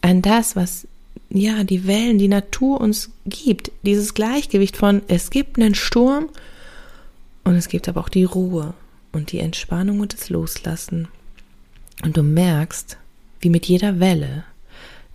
an 0.00 0.22
das, 0.22 0.56
was 0.56 0.86
ja 1.28 1.64
die 1.64 1.86
Wellen, 1.86 2.16
die 2.16 2.28
Natur 2.28 2.80
uns 2.80 3.10
gibt. 3.26 3.70
Dieses 3.82 4.14
Gleichgewicht 4.14 4.78
von 4.78 5.02
es 5.08 5.28
gibt 5.28 5.58
einen 5.58 5.74
Sturm 5.74 6.30
und 7.44 7.56
es 7.56 7.68
gibt 7.68 7.88
aber 7.88 8.00
auch 8.00 8.08
die 8.08 8.24
Ruhe 8.24 8.72
und 9.12 9.32
die 9.32 9.38
Entspannung 9.38 10.00
und 10.00 10.12
das 10.12 10.30
Loslassen. 10.30 11.08
Und 12.02 12.16
du 12.16 12.22
merkst, 12.22 12.96
wie 13.40 13.50
mit 13.50 13.66
jeder 13.66 14.00
Welle, 14.00 14.44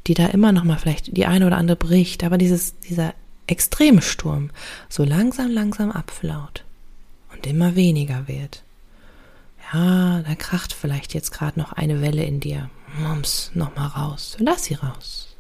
die 0.06 0.14
da 0.14 0.28
immer 0.28 0.52
noch 0.52 0.64
mal 0.64 0.78
vielleicht 0.78 1.16
die 1.16 1.26
eine 1.26 1.48
oder 1.48 1.58
andere 1.58 1.78
bricht, 1.78 2.24
aber 2.24 2.38
dieses, 2.38 2.80
dieser 2.80 3.14
extreme 3.48 4.02
Sturm 4.02 4.52
so 4.90 5.04
langsam, 5.04 5.52
langsam 5.52 5.92
abflaut 5.92 6.64
und 7.34 7.46
immer 7.48 7.76
weniger 7.76 8.28
wird. 8.28 8.64
Ja, 9.74 10.22
da 10.22 10.36
kracht 10.36 10.74
vielleicht 10.74 11.14
jetzt 11.14 11.32
gerade 11.32 11.60
noch 11.60 11.74
eine 11.74 12.02
Welle 12.02 12.24
in 12.24 12.40
dir. 12.40 12.70
Mums, 13.00 13.52
noch 13.54 13.76
mal 13.76 13.88
raus. 13.88 14.38
Lass 14.40 14.66
sie 14.66 14.76
raus. 14.76 15.36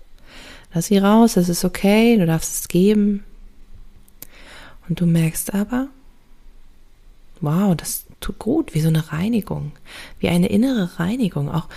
Lass 0.73 0.87
sie 0.87 0.97
raus, 0.97 1.37
es 1.37 1.47
ist 1.47 1.63
okay, 1.63 2.17
du 2.17 2.25
darfst 2.25 2.53
es 2.53 2.67
geben. 2.67 3.23
Und 4.89 4.99
du 4.99 5.05
merkst 5.05 5.53
aber, 5.53 5.87
wow, 7.39 7.75
das 7.75 8.05
tut 8.19 8.39
gut, 8.39 8.73
wie 8.73 8.81
so 8.81 8.87
eine 8.87 9.11
Reinigung, 9.11 9.71
wie 10.19 10.29
eine 10.29 10.47
innere 10.47 10.99
Reinigung. 10.99 11.49
Auch 11.49 11.67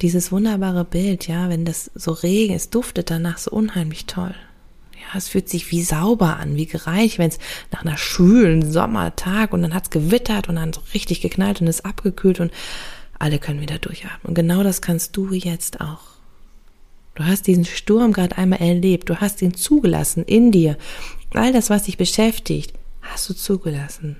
dieses 0.00 0.30
wunderbare 0.30 0.84
Bild, 0.84 1.26
ja, 1.26 1.48
wenn 1.48 1.64
das 1.64 1.90
so 1.94 2.12
Regen 2.12 2.54
ist, 2.54 2.74
duftet 2.74 3.10
danach 3.10 3.38
so 3.38 3.50
unheimlich 3.50 4.06
toll. 4.06 4.34
Ja, 4.94 5.16
es 5.16 5.28
fühlt 5.28 5.48
sich 5.48 5.70
wie 5.70 5.82
sauber 5.82 6.36
an, 6.36 6.56
wie 6.56 6.66
gereicht, 6.66 7.18
wenn 7.18 7.28
es 7.28 7.38
nach 7.72 7.82
einer 7.82 7.96
schwülen 7.96 8.70
Sommertag 8.70 9.52
und 9.52 9.62
dann 9.62 9.74
hat 9.74 9.84
es 9.84 9.90
gewittert 9.90 10.48
und 10.48 10.56
dann 10.56 10.72
so 10.72 10.80
richtig 10.94 11.20
geknallt 11.20 11.60
und 11.60 11.66
ist 11.66 11.84
abgekühlt 11.84 12.40
und 12.40 12.52
alle 13.18 13.38
können 13.38 13.60
wieder 13.60 13.78
durchatmen. 13.78 14.28
Und 14.28 14.34
genau 14.34 14.62
das 14.62 14.82
kannst 14.82 15.16
du 15.16 15.32
jetzt 15.32 15.80
auch. 15.80 16.00
Du 17.14 17.24
hast 17.24 17.48
diesen 17.48 17.64
Sturm 17.64 18.12
gerade 18.12 18.38
einmal 18.38 18.60
erlebt, 18.60 19.08
du 19.08 19.16
hast 19.16 19.42
ihn 19.42 19.54
zugelassen 19.54 20.24
in 20.24 20.52
dir. 20.52 20.76
All 21.34 21.52
das, 21.52 21.68
was 21.68 21.84
dich 21.84 21.96
beschäftigt, 21.96 22.74
hast 23.02 23.28
du 23.28 23.34
zugelassen. 23.34 24.16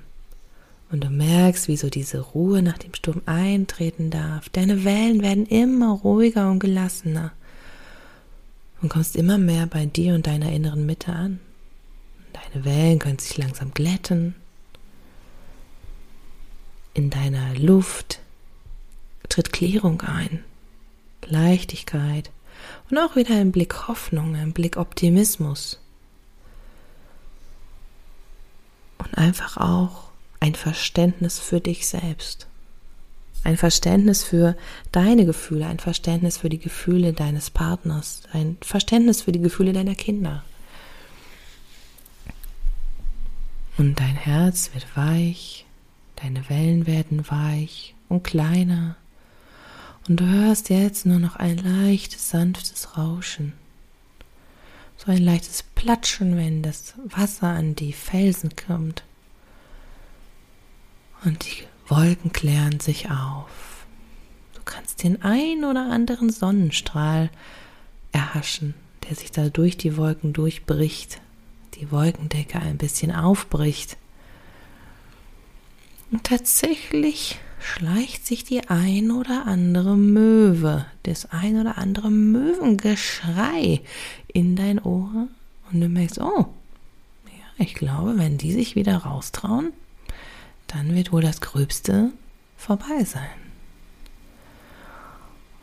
Und 0.90 1.04
du 1.04 1.11
merkst, 1.11 1.68
wie 1.68 1.76
so 1.76 1.90
diese 1.90 2.21
Ruhe 2.21 2.62
nach 2.62 2.78
dem 2.78 2.95
Sturm 2.95 3.21
eintreten 3.26 4.11
darf. 4.11 4.49
Deine 4.49 4.85
Wellen 4.85 5.23
werden 5.23 5.47
immer 5.47 5.92
ruhiger 5.92 6.50
und 6.50 6.61
gelassener. 6.61 7.33
Und 8.80 8.88
kommst 8.88 9.16
immer 9.16 9.38
mehr 9.38 9.66
bei 9.66 9.87
dir 9.87 10.14
und 10.14 10.26
deiner 10.26 10.50
inneren 10.50 10.87
Mitte 10.87 11.12
an. 11.12 11.40
Deine 12.33 12.64
Wellen 12.64 12.99
können 12.99 13.18
sich 13.18 13.37
langsam 13.37 13.75
glätten. 13.75 14.35
In 16.95 17.11
deiner 17.11 17.54
Luft 17.54 18.21
tritt 19.28 19.52
Klärung 19.52 20.00
ein, 20.02 20.42
Leichtigkeit 21.26 22.30
und 22.88 22.99
auch 22.99 23.14
wieder 23.14 23.35
ein 23.35 23.52
Blick 23.52 23.88
Hoffnung, 23.88 24.35
ein 24.37 24.52
Blick 24.52 24.76
Optimismus. 24.76 25.80
Und 28.99 29.16
einfach 29.16 29.59
auch 29.59 30.08
ein 30.40 30.54
Verständnis 30.54 31.38
für 31.38 31.61
dich 31.61 31.87
selbst. 31.87 32.47
Ein 33.45 33.57
Verständnis 33.57 34.25
für 34.25 34.57
deine 34.92 35.25
Gefühle, 35.25 35.66
ein 35.66 35.78
Verständnis 35.78 36.38
für 36.38 36.49
die 36.49 36.59
Gefühle 36.59 37.12
deines 37.12 37.50
Partners, 37.50 38.23
ein 38.33 38.57
Verständnis 38.61 39.23
für 39.23 39.33
die 39.33 39.40
Gefühle 39.40 39.73
deiner 39.73 39.95
Kinder. 39.95 40.45
Und 43.76 44.00
dein 44.00 44.16
Herz 44.16 44.71
wird 44.75 44.97
weich, 44.97 45.64
deine 46.16 46.49
Wellen 46.49 46.87
werden 46.87 47.30
weich 47.30 47.95
und 48.09 48.25
kleiner. 48.25 48.97
Und 50.09 50.21
du 50.21 50.26
hörst 50.26 50.68
jetzt 50.68 51.07
nur 51.07 51.21
noch 51.21 51.37
ein 51.37 51.59
leichtes, 51.59 52.30
sanftes 52.30 52.97
Rauschen. 52.97 53.52
So 54.97 55.12
ein 55.12 55.23
leichtes 55.23 55.62
Platschen, 55.62 56.37
wenn 56.37 56.62
das 56.62 56.95
Wasser 57.04 57.49
an 57.49 57.76
die 57.76 57.92
Felsen 57.92 58.57
kommt 58.57 59.04
und 61.25 61.44
die 61.44 61.64
Wolken 61.88 62.32
klären 62.32 62.80
sich 62.80 63.10
auf. 63.10 63.87
Du 64.54 64.60
kannst 64.64 65.02
den 65.02 65.22
ein 65.22 65.64
oder 65.64 65.90
anderen 65.90 66.30
Sonnenstrahl 66.30 67.30
erhaschen, 68.12 68.75
der 69.08 69.16
sich 69.16 69.30
da 69.32 69.48
durch 69.48 69.76
die 69.76 69.96
Wolken 69.96 70.32
durchbricht, 70.32 71.20
die 71.75 71.90
Wolkendecke 71.90 72.58
ein 72.58 72.76
bisschen 72.76 73.12
aufbricht. 73.14 73.96
Und 76.10 76.25
tatsächlich 76.25 77.38
schleicht 77.60 78.26
sich 78.26 78.44
die 78.44 78.68
ein 78.68 79.10
oder 79.10 79.46
andere 79.46 79.96
Möwe, 79.96 80.87
das 81.02 81.26
ein 81.30 81.60
oder 81.60 81.78
andere 81.78 82.10
Möwengeschrei 82.10 83.80
in 84.28 84.56
dein 84.56 84.78
Ohr 84.78 85.28
und 85.70 85.80
du 85.80 85.88
merkst, 85.88 86.20
oh, 86.20 86.46
ja, 87.26 87.64
ich 87.64 87.75
glaube, 87.75 88.16
wenn 88.16 88.38
die 88.38 88.52
sich 88.52 88.75
wieder 88.75 88.98
raustrauen, 88.98 89.72
dann 90.68 90.94
wird 90.94 91.12
wohl 91.12 91.22
das 91.22 91.40
Gröbste 91.40 92.12
vorbei 92.56 93.04
sein. 93.04 93.28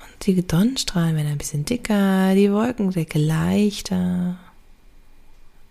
Und 0.02 0.26
die 0.26 0.44
Sonnenstrahlen 0.50 1.16
werden 1.16 1.32
ein 1.32 1.38
bisschen 1.38 1.64
dicker, 1.64 2.34
die 2.36 2.52
Wolkendecke 2.52 3.20
leichter, 3.20 4.38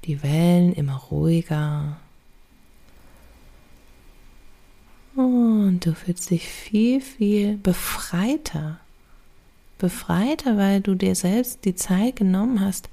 die 0.05 0.23
Wellen 0.23 0.73
immer 0.73 0.97
ruhiger. 0.97 1.99
Und 5.17 5.81
du 5.81 5.95
fühlst 5.95 6.31
dich 6.31 6.49
viel, 6.49 7.01
viel 7.01 7.57
befreiter. 7.57 8.79
Befreiter, 9.79 10.57
weil 10.57 10.81
du 10.81 10.95
dir 10.95 11.15
selbst 11.15 11.65
die 11.65 11.75
Zeit 11.75 12.17
genommen 12.17 12.61
hast, 12.61 12.89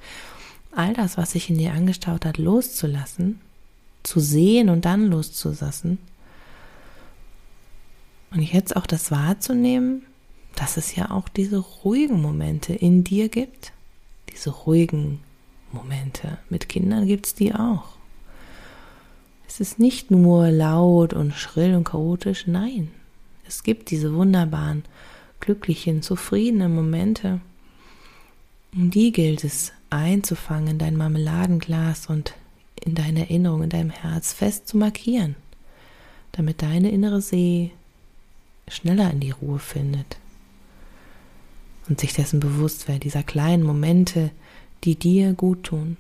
all 0.72 0.94
das, 0.94 1.18
was 1.18 1.32
sich 1.32 1.50
in 1.50 1.58
dir 1.58 1.74
angestaut 1.74 2.26
hat, 2.26 2.38
loszulassen, 2.38 3.40
zu 4.04 4.20
sehen 4.20 4.70
und 4.70 4.86
dann 4.86 5.08
loszulassen 5.08 6.00
und 8.32 8.42
jetzt 8.42 8.76
auch 8.76 8.86
das 8.86 9.12
wahrzunehmen, 9.12 10.04
dass 10.56 10.78
es 10.78 10.96
ja 10.96 11.12
auch 11.12 11.30
diese 11.30 11.58
ruhigen 11.58 12.22
Momente 12.22 12.74
in 12.74 13.04
dir 13.04 13.30
gibt. 13.30 13.74
Diese 14.32 14.50
ruhigen 14.50 15.20
Momente. 15.72 16.38
Mit 16.50 16.70
Kindern 16.70 17.08
gibt 17.08 17.28
es 17.28 17.36
die 17.36 17.54
auch. 17.54 17.84
Es 19.48 19.60
ist 19.60 19.80
nicht 19.80 20.12
nur 20.12 20.50
laut 20.50 21.14
und 21.14 21.34
schrill 21.34 21.76
und 21.76 21.84
chaotisch, 21.84 22.48
nein. 22.48 22.90
Es 23.46 23.64
gibt 23.64 23.92
diese 23.92 24.14
wunderbaren, 24.14 24.84
glücklichen, 25.42 26.02
zufriedenen 26.02 26.74
Momente. 26.74 27.42
Und 28.74 28.92
die 28.92 29.12
gilt 29.12 29.44
es 29.44 29.74
einzufangen 29.90 30.70
in 30.70 30.78
dein 30.78 30.96
Marmeladenglas 30.96 32.08
und 32.08 32.34
in 32.84 32.96
deine 32.96 33.22
Erinnerung, 33.22 33.64
in 33.64 33.70
deinem 33.70 33.90
Herz 33.90 34.32
fest 34.32 34.70
zu 34.70 34.78
markieren, 34.78 35.36
damit 36.32 36.62
deine 36.62 36.90
innere 36.90 37.22
See 37.22 37.72
schneller 38.72 39.12
in 39.12 39.20
die 39.20 39.32
Ruhe 39.32 39.60
findet. 39.60 40.18
und 41.90 42.00
sich 42.00 42.14
dessen 42.14 42.40
bewusst 42.40 42.88
wird, 42.88 43.04
dieser 43.04 43.24
kleinen 43.24 43.64
Momente, 43.64 44.32
die 44.84 44.96
dir 44.96 45.34
gut 45.34 45.64
tun. 45.64 45.98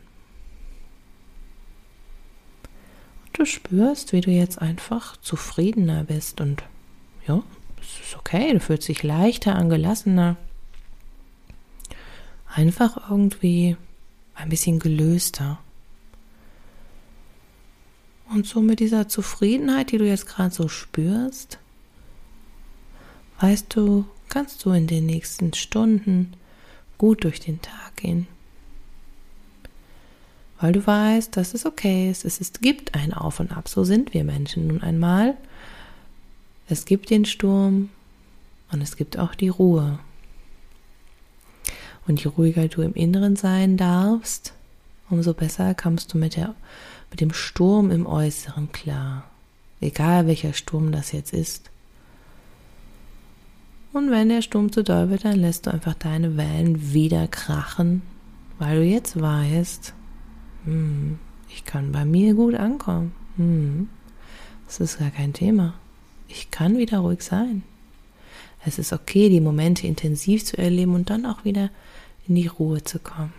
Und 3.25 3.39
du 3.39 3.45
spürst, 3.45 4.13
wie 4.13 4.21
du 4.21 4.31
jetzt 4.31 4.61
einfach 4.61 5.17
zufriedener 5.17 6.03
bist 6.03 6.39
und 6.39 6.63
ja, 7.27 7.43
es 7.81 8.07
ist 8.07 8.15
okay, 8.15 8.53
du 8.53 8.59
fühlst 8.59 8.87
dich 8.87 9.03
leichter, 9.03 9.55
angelassener. 9.55 10.37
Einfach 12.47 13.09
irgendwie 13.09 13.75
ein 14.35 14.49
bisschen 14.49 14.79
gelöster. 14.79 15.59
Und 18.29 18.45
so 18.45 18.61
mit 18.61 18.79
dieser 18.79 19.09
Zufriedenheit, 19.09 19.91
die 19.91 19.97
du 19.97 20.05
jetzt 20.05 20.25
gerade 20.25 20.53
so 20.53 20.69
spürst, 20.69 21.59
weißt 23.41 23.75
du, 23.75 24.05
kannst 24.29 24.63
du 24.63 24.71
in 24.71 24.87
den 24.87 25.05
nächsten 25.05 25.53
Stunden 25.53 26.33
gut 26.97 27.23
durch 27.23 27.39
den 27.39 27.61
Tag 27.61 27.97
gehen. 27.97 28.27
Weil 30.59 30.73
du 30.73 30.85
weißt, 30.85 31.35
dass 31.35 31.55
es 31.55 31.65
okay 31.65 32.11
ist, 32.11 32.23
es 32.23 32.39
ist, 32.39 32.61
gibt 32.61 32.93
ein 32.93 33.13
Auf 33.13 33.39
und 33.39 33.51
Ab, 33.51 33.67
so 33.67 33.83
sind 33.83 34.13
wir 34.13 34.23
Menschen 34.23 34.67
nun 34.67 34.83
einmal. 34.83 35.35
Es 36.69 36.85
gibt 36.85 37.09
den 37.09 37.25
Sturm 37.25 37.89
und 38.71 38.81
es 38.81 38.95
gibt 38.95 39.17
auch 39.17 39.33
die 39.33 39.49
Ruhe. 39.49 39.99
Und 42.07 42.23
je 42.23 42.29
ruhiger 42.29 42.67
du 42.67 42.83
im 42.83 42.93
Inneren 42.93 43.35
sein 43.35 43.75
darfst, 43.75 44.53
umso 45.09 45.33
besser 45.33 45.73
kommst 45.73 46.13
du 46.13 46.17
mit, 46.17 46.35
der, 46.35 46.53
mit 47.09 47.21
dem 47.21 47.33
Sturm 47.33 47.89
im 47.89 48.05
Äußeren 48.05 48.71
klar. 48.71 49.23
Egal 49.81 50.27
welcher 50.27 50.53
Sturm 50.53 50.91
das 50.91 51.11
jetzt 51.11 51.33
ist. 51.33 51.71
Und 53.93 54.09
wenn 54.09 54.29
der 54.29 54.41
Sturm 54.41 54.71
zu 54.71 54.83
doll 54.83 55.09
wird, 55.09 55.25
dann 55.25 55.39
lässt 55.39 55.65
du 55.65 55.71
einfach 55.73 55.95
deine 55.95 56.37
Wellen 56.37 56.93
wieder 56.93 57.27
krachen, 57.27 58.01
weil 58.57 58.79
du 58.79 58.85
jetzt 58.85 59.19
weißt, 59.19 59.93
hm, 60.65 61.19
ich 61.49 61.65
kann 61.65 61.91
bei 61.91 62.05
mir 62.05 62.33
gut 62.33 62.55
ankommen. 62.55 63.13
Hm, 63.35 63.89
das 64.65 64.79
ist 64.79 64.99
gar 64.99 65.11
kein 65.11 65.33
Thema. 65.33 65.73
Ich 66.29 66.51
kann 66.51 66.77
wieder 66.77 66.99
ruhig 66.99 67.21
sein. 67.21 67.63
Es 68.65 68.79
ist 68.79 68.93
okay, 68.93 69.27
die 69.27 69.41
Momente 69.41 69.87
intensiv 69.87 70.45
zu 70.45 70.57
erleben 70.57 70.93
und 70.93 71.09
dann 71.09 71.25
auch 71.25 71.43
wieder 71.43 71.69
in 72.27 72.35
die 72.35 72.47
Ruhe 72.47 72.83
zu 72.83 72.99
kommen. 72.99 73.33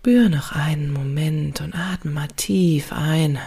Spür 0.00 0.30
noch 0.30 0.52
einen 0.52 0.92
Moment 0.92 1.60
und 1.60 1.74
atme 1.74 2.10
mal 2.10 2.28
tief 2.28 2.90
ein. 2.90 3.38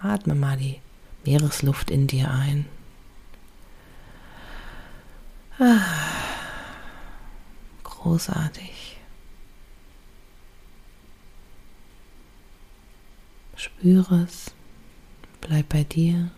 Atme 0.00 0.34
mal 0.34 0.56
die 0.56 0.80
Meeresluft 1.26 1.90
in 1.90 2.06
dir 2.06 2.30
ein. 2.30 2.66
Ah, 5.58 5.80
großartig. 7.82 8.98
Spüre 13.56 14.22
es, 14.22 14.54
bleib 15.40 15.68
bei 15.70 15.82
dir 15.82 16.30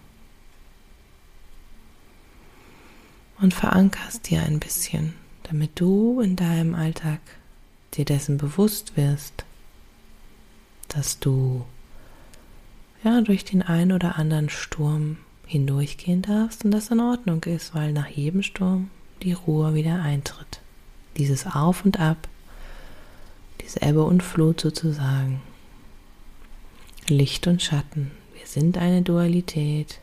und 3.41 3.55
verankerst 3.55 4.31
dir 4.31 4.43
ein 4.43 4.61
bisschen, 4.61 5.15
damit 5.43 5.79
du 5.81 6.21
in 6.21 6.37
deinem 6.37 6.75
Alltag 6.75 7.21
dir 7.95 8.05
dessen 8.05 8.39
bewusst 8.39 8.97
wirst, 8.97 9.45
dass 10.89 11.19
du 11.19 11.67
ja 13.05 13.21
durch 13.21 13.45
den 13.45 13.63
einen 13.63 13.93
oder 13.93 14.17
anderen 14.17 14.49
Sturm 14.49 15.19
hindurchgehen 15.47 16.23
darfst 16.23 16.65
und 16.65 16.71
das 16.71 16.91
in 16.91 17.01
Ordnung 17.01 17.43
ist, 17.45 17.75
weil 17.75 17.93
nach 17.93 18.09
jedem 18.09 18.43
Sturm 18.43 18.91
die 19.23 19.33
Ruhe 19.33 19.75
wieder 19.75 20.03
eintritt. 20.03 20.61
Dieses 21.17 21.47
Auf 21.47 21.85
und 21.85 21.99
Ab, 21.99 22.29
diese 23.63 23.83
Ebbe 23.83 24.05
und 24.05 24.23
Flut 24.23 24.61
sozusagen. 24.61 25.41
Licht 27.09 27.47
und 27.47 27.63
Schatten. 27.63 28.11
Wir 28.37 28.47
sind 28.47 28.77
eine 28.79 29.03
Dualität 29.03 30.01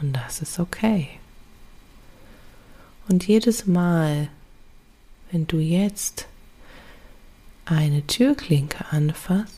und 0.00 0.12
das 0.12 0.40
ist 0.40 0.58
okay. 0.58 1.08
Und 3.08 3.26
jedes 3.26 3.66
Mal, 3.66 4.28
wenn 5.30 5.46
du 5.46 5.58
jetzt 5.58 6.26
eine 7.64 8.06
Türklinke 8.06 8.84
anfasst, 8.90 9.55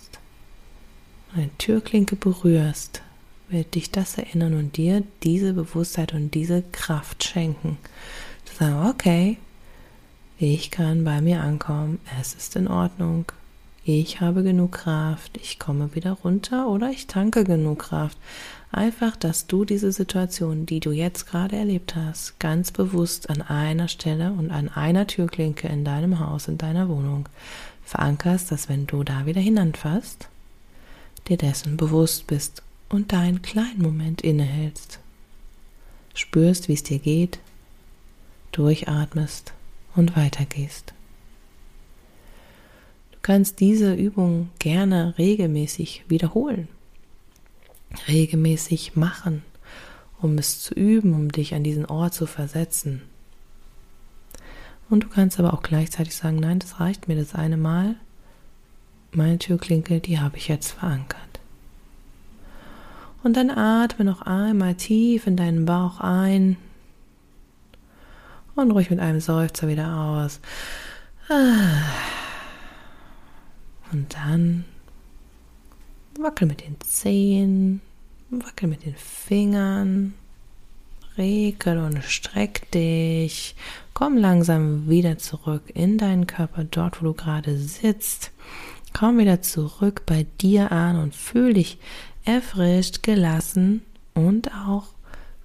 eine 1.34 1.50
Türklinke 1.58 2.16
berührst, 2.16 3.02
wird 3.48 3.74
dich 3.74 3.90
das 3.90 4.18
erinnern 4.18 4.54
und 4.54 4.76
dir 4.76 5.02
diese 5.22 5.54
Bewusstheit 5.54 6.14
und 6.14 6.34
diese 6.34 6.62
Kraft 6.72 7.24
schenken. 7.24 7.78
Zu 8.44 8.56
sagen, 8.56 8.88
okay, 8.88 9.38
ich 10.38 10.70
kann 10.70 11.04
bei 11.04 11.20
mir 11.20 11.40
ankommen, 11.40 11.98
es 12.20 12.34
ist 12.34 12.56
in 12.56 12.68
Ordnung, 12.68 13.24
ich 13.84 14.20
habe 14.20 14.42
genug 14.42 14.72
Kraft, 14.72 15.38
ich 15.38 15.58
komme 15.58 15.94
wieder 15.94 16.12
runter 16.12 16.68
oder 16.68 16.90
ich 16.90 17.06
tanke 17.06 17.44
genug 17.44 17.78
Kraft. 17.78 18.18
Einfach, 18.70 19.16
dass 19.16 19.46
du 19.46 19.64
diese 19.64 19.92
Situation, 19.92 20.66
die 20.66 20.78
du 20.78 20.92
jetzt 20.92 21.26
gerade 21.26 21.56
erlebt 21.56 21.96
hast, 21.96 22.38
ganz 22.38 22.70
bewusst 22.70 23.30
an 23.30 23.40
einer 23.40 23.88
Stelle 23.88 24.32
und 24.32 24.50
an 24.50 24.68
einer 24.68 25.06
Türklinke 25.06 25.68
in 25.68 25.86
deinem 25.86 26.20
Haus, 26.20 26.48
in 26.48 26.58
deiner 26.58 26.90
Wohnung 26.90 27.30
verankerst, 27.82 28.52
dass 28.52 28.68
wenn 28.68 28.86
du 28.86 29.04
da 29.04 29.24
wieder 29.24 29.40
hinanfasst, 29.40 30.28
dir 31.20 31.36
dessen 31.36 31.76
bewusst 31.76 32.26
bist 32.26 32.62
und 32.88 33.12
deinen 33.12 33.42
kleinen 33.42 33.82
Moment 33.82 34.22
innehältst. 34.22 35.00
Spürst, 36.14 36.68
wie 36.68 36.74
es 36.74 36.82
dir 36.82 36.98
geht, 36.98 37.38
durchatmest 38.52 39.52
und 39.94 40.16
weitergehst. 40.16 40.94
Du 43.12 43.18
kannst 43.22 43.60
diese 43.60 43.94
Übung 43.94 44.50
gerne 44.58 45.14
regelmäßig 45.18 46.04
wiederholen, 46.08 46.68
regelmäßig 48.08 48.96
machen, 48.96 49.42
um 50.20 50.38
es 50.38 50.60
zu 50.60 50.74
üben, 50.74 51.14
um 51.14 51.30
dich 51.30 51.54
an 51.54 51.62
diesen 51.62 51.84
Ort 51.86 52.14
zu 52.14 52.26
versetzen, 52.26 53.02
und 54.90 55.04
du 55.04 55.08
kannst 55.08 55.38
aber 55.38 55.52
auch 55.52 55.62
gleichzeitig 55.62 56.14
sagen, 56.14 56.36
nein, 56.36 56.58
das 56.58 56.80
reicht 56.80 57.08
mir 57.08 57.16
das 57.16 57.34
eine 57.34 57.56
Mal. 57.56 57.96
Meine 59.12 59.38
Türklinke, 59.38 60.00
die 60.00 60.20
habe 60.20 60.36
ich 60.36 60.48
jetzt 60.48 60.72
verankert. 60.72 61.20
Und 63.22 63.36
dann 63.36 63.50
atme 63.50 64.04
noch 64.04 64.22
einmal 64.22 64.74
tief 64.74 65.26
in 65.26 65.36
deinen 65.36 65.64
Bauch 65.64 66.00
ein 66.00 66.56
und 68.54 68.70
ruhig 68.70 68.90
mit 68.90 69.00
einem 69.00 69.20
Seufzer 69.20 69.68
wieder 69.68 69.96
aus. 69.96 70.40
Und 73.92 74.14
dann 74.14 74.64
wackel 76.18 76.46
mit 76.46 76.62
den 76.62 76.80
Zehen, 76.80 77.80
wackel 78.30 78.68
mit 78.68 78.84
den 78.84 78.96
Fingern, 78.96 80.14
rekel 81.16 81.78
und 81.78 82.02
streck 82.04 82.70
dich. 82.72 83.54
Komm 83.94 84.16
langsam 84.16 84.88
wieder 84.88 85.18
zurück 85.18 85.62
in 85.74 85.98
deinen 85.98 86.26
Körper, 86.26 86.64
dort 86.64 87.00
wo 87.00 87.06
du 87.06 87.14
gerade 87.14 87.58
sitzt. 87.58 88.32
Komm 88.92 89.18
wieder 89.18 89.42
zurück 89.42 90.02
bei 90.06 90.26
dir 90.40 90.72
an 90.72 90.96
und 90.96 91.14
fühl 91.14 91.54
dich 91.54 91.78
erfrischt, 92.24 93.02
gelassen 93.02 93.82
und 94.14 94.52
auch 94.52 94.88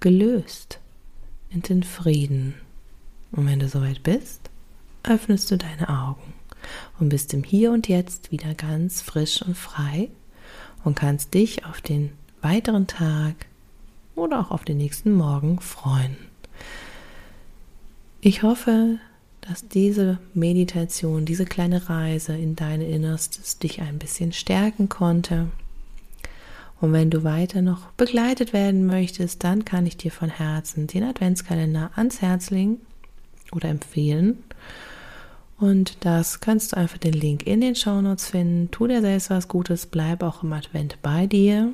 gelöst 0.00 0.80
in 1.50 1.62
den 1.62 1.82
Frieden. 1.82 2.54
Und 3.32 3.46
wenn 3.46 3.58
du 3.58 3.68
soweit 3.68 4.02
bist, 4.02 4.50
öffnest 5.02 5.50
du 5.50 5.56
deine 5.56 5.88
Augen 5.88 6.34
und 6.98 7.08
bist 7.08 7.32
im 7.34 7.44
Hier 7.44 7.72
und 7.72 7.88
Jetzt 7.88 8.32
wieder 8.32 8.54
ganz 8.54 9.00
frisch 9.00 9.42
und 9.42 9.56
frei 9.56 10.10
und 10.82 10.96
kannst 10.96 11.34
dich 11.34 11.64
auf 11.64 11.80
den 11.80 12.12
weiteren 12.42 12.86
Tag 12.86 13.34
oder 14.14 14.40
auch 14.40 14.50
auf 14.50 14.64
den 14.64 14.76
nächsten 14.76 15.14
Morgen 15.14 15.60
freuen. 15.60 16.16
Ich 18.20 18.42
hoffe, 18.42 18.98
dass 19.48 19.68
diese 19.68 20.18
Meditation, 20.32 21.26
diese 21.26 21.44
kleine 21.44 21.90
Reise 21.90 22.34
in 22.34 22.56
deine 22.56 22.86
Innerstes 22.86 23.58
dich 23.58 23.82
ein 23.82 23.98
bisschen 23.98 24.32
stärken 24.32 24.88
konnte. 24.88 25.48
Und 26.80 26.92
wenn 26.92 27.10
du 27.10 27.24
weiter 27.24 27.60
noch 27.62 27.90
begleitet 27.92 28.52
werden 28.52 28.86
möchtest, 28.86 29.44
dann 29.44 29.64
kann 29.64 29.86
ich 29.86 29.96
dir 29.96 30.10
von 30.10 30.30
Herzen 30.30 30.86
den 30.86 31.04
Adventskalender 31.04 31.90
ans 31.94 32.22
Herz 32.22 32.50
legen 32.50 32.78
oder 33.52 33.68
empfehlen. 33.68 34.42
Und 35.58 35.98
das 36.00 36.40
kannst 36.40 36.72
du 36.72 36.76
einfach 36.76 36.98
den 36.98 37.12
Link 37.12 37.46
in 37.46 37.60
den 37.60 37.76
Shownotes 37.76 38.28
finden. 38.28 38.70
Tu 38.70 38.86
dir 38.86 39.02
selbst 39.02 39.30
was 39.30 39.48
Gutes, 39.48 39.86
bleib 39.86 40.22
auch 40.22 40.42
im 40.42 40.52
Advent 40.52 40.98
bei 41.02 41.26
dir. 41.26 41.72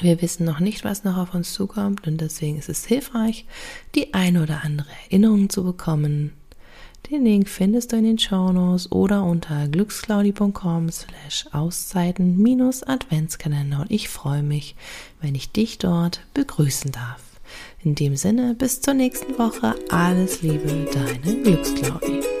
Wir 0.00 0.20
wissen 0.20 0.44
noch 0.44 0.60
nicht, 0.60 0.84
was 0.84 1.04
noch 1.04 1.16
auf 1.16 1.34
uns 1.34 1.54
zukommt 1.54 2.06
und 2.06 2.20
deswegen 2.20 2.58
ist 2.58 2.68
es 2.68 2.84
hilfreich, 2.84 3.46
die 3.94 4.12
eine 4.12 4.42
oder 4.42 4.62
andere 4.64 4.88
Erinnerung 5.06 5.48
zu 5.48 5.64
bekommen. 5.64 6.32
Den 7.10 7.24
Link 7.24 7.48
findest 7.48 7.92
du 7.92 7.96
in 7.96 8.04
den 8.04 8.18
Shownotes 8.18 8.92
oder 8.92 9.24
unter 9.24 9.66
glücksclaudi.com 9.68 10.90
slash 10.90 11.46
Auszeiten 11.52 12.36
minus 12.36 12.82
Adventskalender 12.82 13.80
und 13.80 13.90
ich 13.90 14.08
freue 14.10 14.42
mich, 14.42 14.76
wenn 15.22 15.34
ich 15.34 15.50
dich 15.50 15.78
dort 15.78 16.20
begrüßen 16.34 16.92
darf. 16.92 17.22
In 17.82 17.94
dem 17.94 18.16
Sinne, 18.16 18.54
bis 18.54 18.82
zur 18.82 18.94
nächsten 18.94 19.38
Woche. 19.38 19.74
Alles 19.88 20.42
Liebe, 20.42 20.88
deine 20.92 21.42
Glücksclaudie. 21.42 22.37